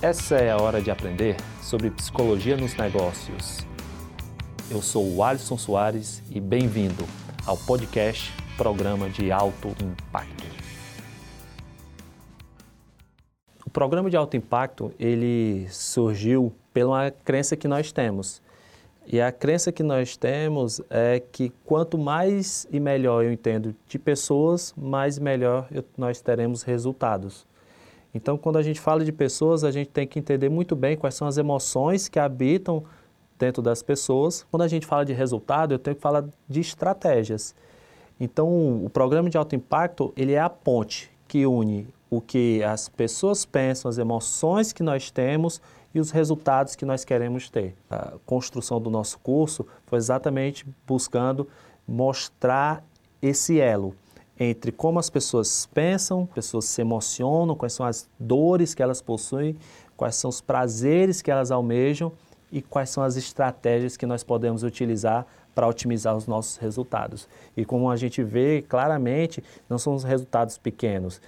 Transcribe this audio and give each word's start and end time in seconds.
Essa 0.00 0.36
é 0.36 0.48
a 0.52 0.56
hora 0.56 0.80
de 0.80 0.92
aprender 0.92 1.34
sobre 1.60 1.90
psicologia 1.90 2.56
nos 2.56 2.76
negócios. 2.76 3.66
Eu 4.70 4.80
sou 4.80 5.04
o 5.12 5.24
Alisson 5.24 5.58
Soares 5.58 6.22
e 6.30 6.38
bem-vindo 6.38 7.04
ao 7.44 7.56
podcast 7.56 8.32
Programa 8.56 9.10
de 9.10 9.32
Alto 9.32 9.74
Impacto. 9.82 10.46
O 13.66 13.70
programa 13.70 14.08
de 14.08 14.16
alto 14.16 14.36
impacto, 14.36 14.94
ele 15.00 15.66
surgiu 15.68 16.54
pela 16.72 17.10
crença 17.10 17.56
que 17.56 17.66
nós 17.66 17.90
temos. 17.90 18.40
E 19.04 19.20
a 19.20 19.32
crença 19.32 19.72
que 19.72 19.82
nós 19.82 20.16
temos 20.16 20.80
é 20.88 21.18
que 21.18 21.50
quanto 21.64 21.98
mais 21.98 22.68
e 22.70 22.78
melhor 22.78 23.24
eu 23.24 23.32
entendo 23.32 23.74
de 23.88 23.98
pessoas, 23.98 24.72
mais 24.76 25.18
melhor 25.18 25.66
eu, 25.72 25.84
nós 25.96 26.20
teremos 26.20 26.62
resultados. 26.62 27.48
Então, 28.14 28.38
quando 28.38 28.56
a 28.56 28.62
gente 28.62 28.80
fala 28.80 29.04
de 29.04 29.12
pessoas, 29.12 29.64
a 29.64 29.70
gente 29.70 29.90
tem 29.90 30.06
que 30.06 30.18
entender 30.18 30.48
muito 30.48 30.74
bem 30.74 30.96
quais 30.96 31.14
são 31.14 31.28
as 31.28 31.36
emoções 31.36 32.08
que 32.08 32.18
habitam 32.18 32.82
dentro 33.38 33.62
das 33.62 33.82
pessoas. 33.82 34.46
Quando 34.50 34.62
a 34.62 34.68
gente 34.68 34.86
fala 34.86 35.04
de 35.04 35.12
resultado, 35.12 35.74
eu 35.74 35.78
tenho 35.78 35.94
que 35.94 36.02
falar 36.02 36.24
de 36.48 36.60
estratégias. 36.60 37.54
Então, 38.18 38.84
o 38.84 38.90
programa 38.90 39.30
de 39.30 39.36
alto 39.36 39.54
impacto, 39.54 40.12
ele 40.16 40.32
é 40.32 40.40
a 40.40 40.50
ponte 40.50 41.10
que 41.28 41.46
une 41.46 41.86
o 42.10 42.20
que 42.20 42.62
as 42.62 42.88
pessoas 42.88 43.44
pensam, 43.44 43.88
as 43.88 43.98
emoções 43.98 44.72
que 44.72 44.82
nós 44.82 45.10
temos 45.10 45.60
e 45.94 46.00
os 46.00 46.10
resultados 46.10 46.74
que 46.74 46.84
nós 46.84 47.04
queremos 47.04 47.50
ter. 47.50 47.74
A 47.90 48.14
construção 48.24 48.80
do 48.80 48.90
nosso 48.90 49.18
curso 49.18 49.66
foi 49.86 49.98
exatamente 49.98 50.66
buscando 50.86 51.46
mostrar 51.86 52.82
esse 53.20 53.60
elo 53.60 53.94
entre 54.38 54.70
como 54.70 54.98
as 54.98 55.10
pessoas 55.10 55.66
pensam, 55.66 56.26
pessoas 56.26 56.66
se 56.66 56.80
emocionam, 56.80 57.56
quais 57.56 57.72
são 57.72 57.84
as 57.84 58.08
dores 58.18 58.74
que 58.74 58.82
elas 58.82 59.02
possuem, 59.02 59.56
quais 59.96 60.14
são 60.14 60.28
os 60.28 60.40
prazeres 60.40 61.20
que 61.20 61.30
elas 61.30 61.50
almejam 61.50 62.12
e 62.52 62.62
quais 62.62 62.90
são 62.90 63.02
as 63.02 63.16
estratégias 63.16 63.96
que 63.96 64.06
nós 64.06 64.22
podemos 64.22 64.62
utilizar 64.62 65.26
para 65.54 65.66
otimizar 65.66 66.16
os 66.16 66.26
nossos 66.26 66.56
resultados. 66.56 67.28
E 67.56 67.64
como 67.64 67.90
a 67.90 67.96
gente 67.96 68.22
vê 68.22 68.62
claramente, 68.62 69.42
não 69.68 69.76
são 69.76 69.94
os 69.94 70.04
resultados 70.04 70.56
pequenos. 70.56 71.20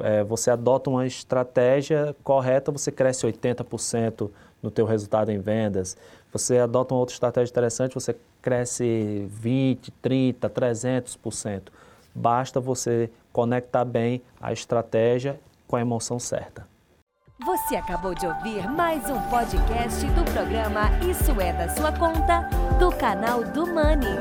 É, 0.00 0.22
você 0.22 0.50
adota 0.50 0.90
uma 0.90 1.06
estratégia 1.06 2.14
correta, 2.22 2.70
você 2.70 2.92
cresce 2.92 3.26
80% 3.26 4.30
no 4.62 4.70
teu 4.70 4.84
resultado 4.84 5.30
em 5.30 5.38
vendas. 5.38 5.96
Você 6.30 6.58
adota 6.58 6.94
uma 6.94 7.00
outra 7.00 7.14
estratégia 7.14 7.50
interessante, 7.50 7.94
você 7.94 8.14
cresce 8.42 9.26
20, 9.30 9.90
30, 10.02 10.50
300%. 10.50 11.62
Basta 12.14 12.60
você 12.60 13.10
conectar 13.32 13.84
bem 13.84 14.22
a 14.40 14.52
estratégia 14.52 15.38
com 15.66 15.76
a 15.76 15.80
emoção 15.80 16.18
certa. 16.18 16.66
Você 17.44 17.76
acabou 17.76 18.14
de 18.14 18.26
ouvir 18.26 18.68
mais 18.68 19.08
um 19.08 19.20
podcast 19.30 20.04
do 20.06 20.24
programa 20.32 20.90
Isso 21.08 21.40
é 21.40 21.52
da 21.52 21.68
sua 21.68 21.92
conta, 21.92 22.48
do 22.80 22.90
canal 22.90 23.44
do 23.44 23.64
Money. 23.64 24.18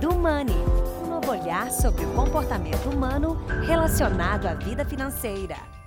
Do 0.00 0.14
Money, 0.16 0.56
um 1.04 1.10
novo 1.10 1.30
olhar 1.30 1.70
sobre 1.70 2.04
o 2.04 2.14
comportamento 2.14 2.90
humano 2.90 3.34
relacionado 3.64 4.46
à 4.46 4.54
vida 4.54 4.84
financeira. 4.84 5.77